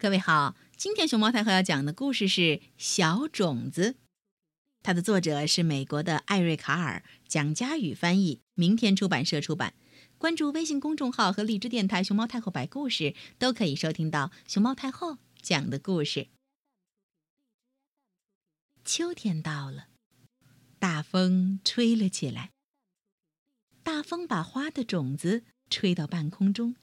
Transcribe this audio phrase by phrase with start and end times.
[0.00, 2.40] 各位好，今天熊猫太后要讲的故事是
[2.78, 3.92] 《小种子》，
[4.82, 9.74] 它的作者是美国的艾瑞卡尔，蒋佳宇翻译，明天出版社出版。
[10.16, 16.28] 关注微信公众号和荔枝电台“熊猫太后摆故事”，都可以收听到熊猫太后讲的故事。
[18.82, 19.88] 秋天到了，
[20.78, 22.52] 大风吹了起来。
[23.82, 26.74] 大风把花的种子吹到半空中。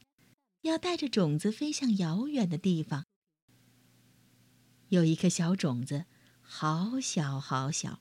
[0.68, 3.06] 要带着种子飞向遥远的地方。
[4.90, 6.06] 有一颗小种子，
[6.42, 8.00] 好小好小，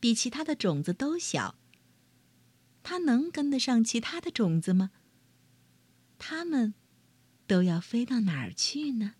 [0.00, 1.56] 比其他的种子都小。
[2.82, 4.90] 它能跟得上其他的种子吗？
[6.18, 6.74] 它们
[7.46, 9.14] 都要飞到哪儿去呢？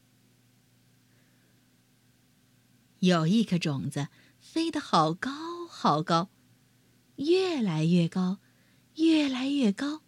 [3.00, 6.30] 有一颗种子飞得好高好高，
[7.16, 8.38] 越来越高，
[8.94, 10.05] 越来越高。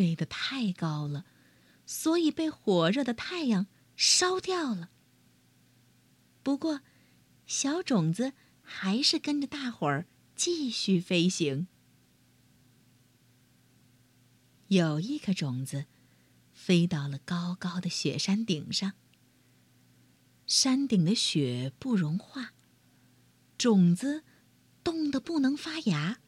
[0.00, 1.26] 飞得太高了，
[1.84, 4.88] 所以被火热的太阳烧掉了。
[6.42, 6.80] 不过，
[7.44, 11.68] 小种子还是跟着大伙儿继续飞行。
[14.68, 15.84] 有一颗种子
[16.54, 18.94] 飞到了高高的雪山顶上，
[20.46, 22.54] 山顶的雪不融化，
[23.58, 24.24] 种子
[24.82, 26.20] 冻得不能发芽。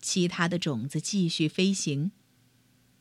[0.00, 2.12] 其他的种子继续飞行，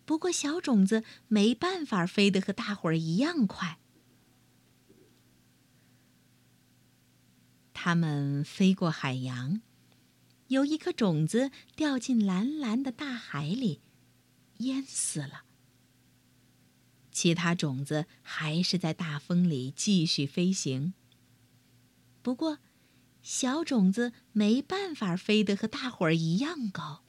[0.05, 3.80] 不过小种子没办法飞得和大伙儿一样快。
[7.73, 9.61] 它们飞过海洋，
[10.47, 13.81] 有一颗种子掉进蓝蓝的大海里，
[14.58, 15.44] 淹死了。
[17.11, 20.94] 其他种子还是在大风里继续飞行，
[22.22, 22.59] 不过。
[23.21, 27.03] 小种子没办法飞得和大伙儿一样高。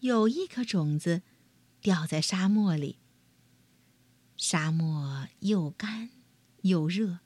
[0.00, 1.22] 有一颗种子
[1.80, 2.98] 掉在沙漠里，
[4.36, 6.10] 沙漠又干
[6.62, 7.20] 又热，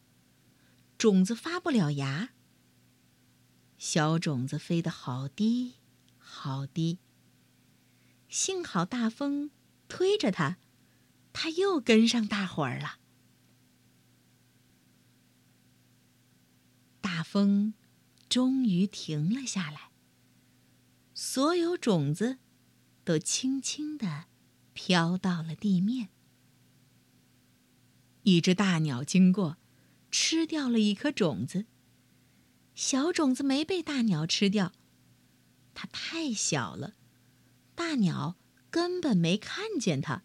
[0.99, 2.31] 种子发不了芽。
[3.79, 5.75] 小种子飞得好低，
[6.19, 6.99] 好低。
[8.29, 9.51] 幸好大风
[9.89, 10.59] 推着它，
[11.33, 12.99] 它又跟上大伙儿了。
[17.17, 17.73] 大风
[18.29, 19.91] 终于停了下来，
[21.15, 22.37] 所有种子
[23.05, 24.27] 都轻轻地
[24.75, 26.11] 飘到了地面。
[28.25, 29.57] 一只大鸟经过，
[30.11, 31.65] 吃掉了一颗种子。
[32.75, 34.75] 小种子没被大鸟吃掉，
[35.73, 36.97] 它太小了，
[37.75, 38.37] 大鸟
[38.71, 40.23] 根本没看见它。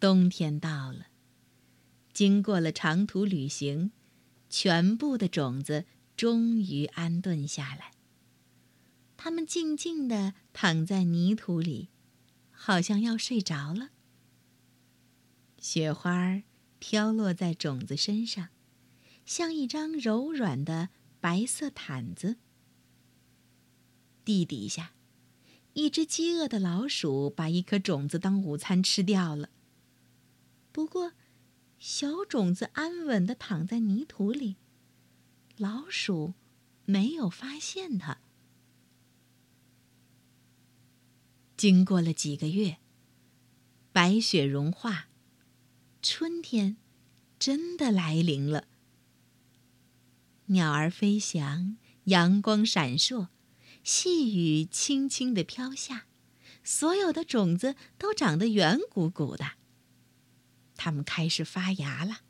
[0.00, 1.06] 冬天到了。
[2.12, 3.92] 经过了长途旅行，
[4.48, 7.92] 全部的种子终于安顿下来。
[9.16, 11.88] 它们静静地躺在泥土里，
[12.50, 13.90] 好像要睡着了。
[15.58, 16.42] 雪花
[16.78, 18.48] 飘落在种子身上，
[19.26, 20.88] 像一张柔软的
[21.20, 22.38] 白色毯子。
[24.24, 24.92] 地底下，
[25.74, 29.50] 一只饥饿的老鼠把一颗种子当午餐吃掉了。
[30.72, 31.12] 不过，
[31.80, 34.56] 小种子安稳地躺在泥土里，
[35.56, 36.34] 老鼠
[36.84, 38.20] 没有发现它。
[41.56, 42.76] 经过了几个月，
[43.92, 45.08] 白雪融化，
[46.02, 46.76] 春天
[47.38, 48.68] 真的来临了。
[50.46, 53.28] 鸟儿飞翔，阳光闪烁，
[53.82, 56.04] 细雨轻轻地飘下，
[56.62, 59.52] 所有的种子都长得圆鼓鼓的。
[60.82, 62.20] 它们开始发芽了。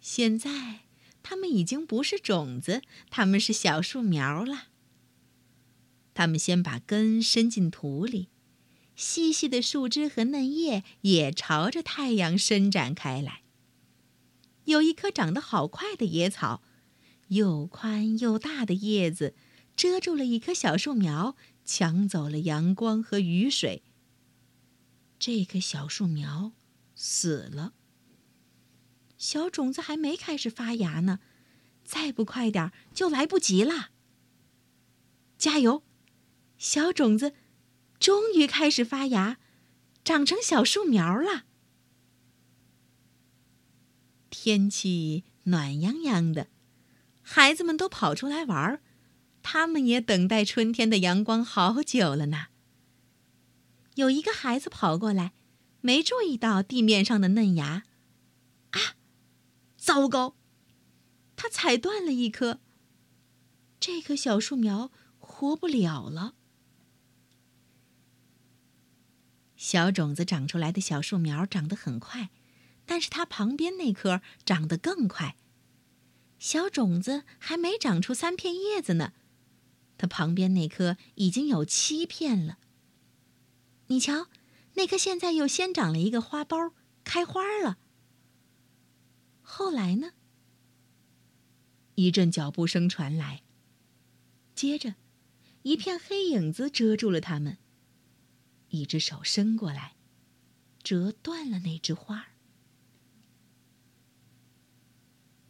[0.00, 0.86] 现在，
[1.22, 2.80] 它们已经不是种子，
[3.10, 4.68] 它们是小树苗了。
[6.14, 8.30] 它们先把根伸进土里，
[8.96, 13.42] 细细的树枝和嫩叶也朝着太阳伸展开来。
[14.64, 16.62] 有一棵长得好快的野草，
[17.26, 19.34] 又宽又大的叶子
[19.76, 21.36] 遮住了一棵小树苗，
[21.66, 23.82] 抢走了阳光和雨水。
[25.18, 26.52] 这棵小树苗。
[27.00, 27.74] 死了。
[29.16, 31.20] 小种子还没开始发芽呢，
[31.84, 33.90] 再不快点就来不及了。
[35.36, 35.84] 加油，
[36.56, 37.34] 小种子
[38.00, 39.38] 终于开始发芽，
[40.02, 41.44] 长成小树苗了。
[44.28, 46.48] 天气暖洋洋的，
[47.22, 48.82] 孩子们都跑出来玩儿，
[49.44, 52.48] 他们也等待春天的阳光好久了呢。
[53.94, 55.34] 有一个孩子跑过来。
[55.80, 57.84] 没注意到地面上的嫩芽，
[58.70, 58.96] 啊！
[59.76, 60.36] 糟糕，
[61.36, 62.60] 他踩断了一棵。
[63.80, 66.34] 这棵小树苗活不了了。
[69.56, 72.30] 小种子长出来的小树苗长得很快，
[72.84, 75.36] 但是它旁边那棵长得更快。
[76.38, 79.12] 小种子还没长出三片叶子呢，
[79.96, 82.58] 它旁边那棵已经有七片了。
[83.88, 84.28] 你瞧，
[84.78, 86.72] 那棵现在又先长了一个花苞，
[87.02, 87.78] 开花了。
[89.42, 90.12] 后来呢？
[91.96, 93.42] 一阵脚步声传来，
[94.54, 94.94] 接着，
[95.62, 97.58] 一片黑影子遮住了他们。
[98.68, 99.96] 一只手伸过来，
[100.84, 102.28] 折断了那枝花。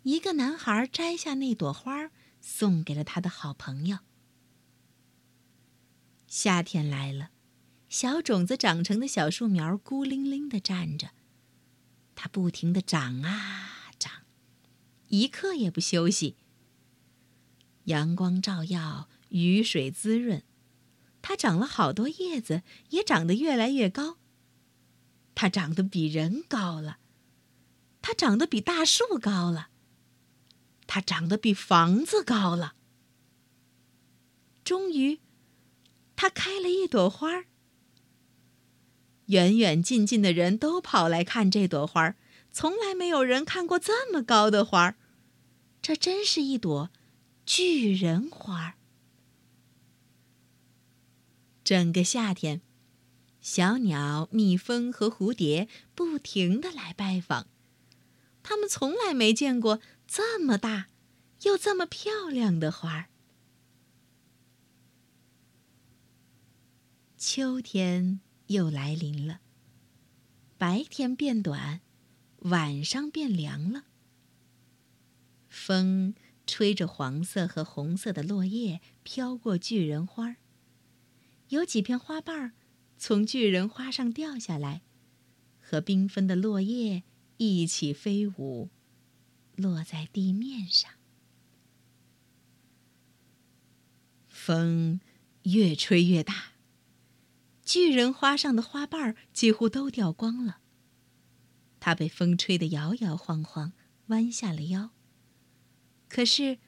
[0.05, 2.11] 一个男孩摘下那朵花，
[2.41, 3.99] 送给了他的好朋友。
[6.27, 7.33] 夏天来了，
[7.89, 11.11] 小种子长成的小树苗孤零零的站着，
[12.15, 14.25] 它不停的长啊长，
[15.09, 16.37] 一刻也不休息。
[17.85, 20.43] 阳光照耀，雨水滋润。
[21.23, 24.19] 它长了好多叶子，也长得越来越高。
[25.35, 26.99] 它长得比人高了，
[28.03, 29.71] 它长得比大树高了，
[30.87, 32.75] 它长得比房子高了。
[34.63, 35.21] 终于，
[36.15, 37.47] 它开了一朵花儿。
[39.29, 42.17] 远远近近的人都跑来看这朵花儿，
[42.53, 44.97] 从来没有人看过这么高的花儿。
[45.81, 46.91] 这真是一朵
[47.47, 48.75] 巨人花儿。
[51.63, 52.63] 整个夏天，
[53.41, 57.47] 小鸟、蜜蜂和蝴蝶不停的来拜访。
[58.43, 60.89] 他们从来没见过这么大
[61.43, 63.07] 又这么漂亮的花儿。
[67.19, 69.41] 秋天又来临了，
[70.59, 71.81] 白天变短，
[72.41, 73.85] 晚上变凉了。
[75.49, 76.15] 风
[76.47, 80.37] 吹着黄色和红色的落叶飘过巨人花儿。
[81.49, 82.53] 有几片花瓣儿
[82.99, 84.83] 从巨人花上掉下来，
[85.61, 87.05] 和缤纷的落叶
[87.37, 88.71] 一起飞舞，
[89.57, 90.91] 落在地面上。
[94.27, 95.01] 风
[95.43, 96.53] 越吹越大，
[97.69, 100.61] 巨人花上的花瓣几乎都掉光了。
[101.79, 103.75] 它被风吹得摇摇晃晃，
[104.07, 104.93] 弯下了腰。
[106.09, 106.61] 可是，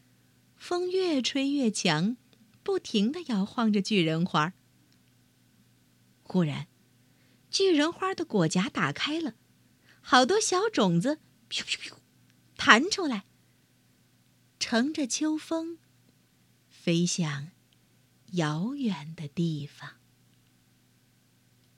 [0.56, 2.18] 风越吹越强，
[2.62, 4.52] 不停地摇晃着巨人花。
[6.22, 6.68] 忽然，
[7.50, 9.36] 巨人花的果荚打开了，
[10.02, 11.18] 好多小种子
[11.48, 11.94] 咻咻咻
[12.58, 13.24] 弹出来，
[14.58, 15.78] 乘着秋风，
[16.68, 17.52] 飞向
[18.32, 19.99] 遥远的地方。